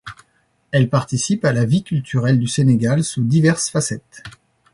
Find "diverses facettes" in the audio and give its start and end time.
3.23-4.23